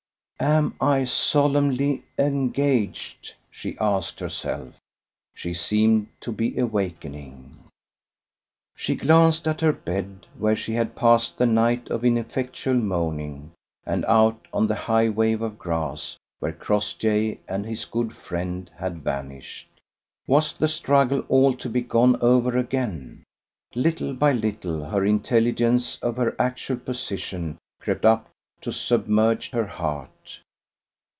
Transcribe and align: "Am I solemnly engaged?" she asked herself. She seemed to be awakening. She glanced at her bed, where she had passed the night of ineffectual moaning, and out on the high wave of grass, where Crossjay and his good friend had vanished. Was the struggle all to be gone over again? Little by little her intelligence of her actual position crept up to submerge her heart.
"Am 0.43 0.73
I 0.81 1.05
solemnly 1.05 2.03
engaged?" 2.17 3.35
she 3.51 3.77
asked 3.79 4.19
herself. 4.19 4.73
She 5.35 5.53
seemed 5.53 6.07
to 6.21 6.31
be 6.31 6.57
awakening. 6.57 7.55
She 8.75 8.95
glanced 8.95 9.47
at 9.47 9.61
her 9.61 9.71
bed, 9.71 10.25
where 10.39 10.55
she 10.55 10.73
had 10.73 10.95
passed 10.95 11.37
the 11.37 11.45
night 11.45 11.91
of 11.91 12.03
ineffectual 12.03 12.73
moaning, 12.73 13.51
and 13.85 14.03
out 14.05 14.47
on 14.51 14.65
the 14.65 14.73
high 14.73 15.09
wave 15.09 15.43
of 15.43 15.59
grass, 15.59 16.17
where 16.39 16.53
Crossjay 16.53 17.37
and 17.47 17.63
his 17.63 17.85
good 17.85 18.11
friend 18.11 18.71
had 18.75 19.03
vanished. 19.03 19.69
Was 20.25 20.57
the 20.57 20.67
struggle 20.67 21.19
all 21.29 21.55
to 21.57 21.69
be 21.69 21.81
gone 21.81 22.17
over 22.19 22.57
again? 22.57 23.23
Little 23.75 24.15
by 24.15 24.31
little 24.31 24.85
her 24.85 25.05
intelligence 25.05 25.99
of 26.01 26.17
her 26.17 26.35
actual 26.39 26.77
position 26.77 27.59
crept 27.79 28.05
up 28.05 28.27
to 28.59 28.71
submerge 28.71 29.49
her 29.49 29.65
heart. 29.65 30.39